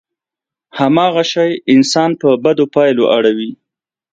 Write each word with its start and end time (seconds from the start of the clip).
هماغه 0.79 1.23
شی 1.31 1.51
انسان 1.73 2.09
په 2.21 2.29
بدو 2.43 2.65
پايلو 2.73 3.03
اړوي. 3.17 3.51